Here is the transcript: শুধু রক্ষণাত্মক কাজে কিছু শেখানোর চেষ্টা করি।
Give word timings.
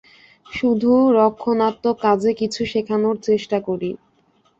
শুধু 0.45 0.91
রক্ষণাত্মক 1.17 1.95
কাজে 2.01 2.31
কিছু 2.41 2.61
শেখানোর 2.71 3.15
চেষ্টা 3.27 3.57
করি। 3.67 3.89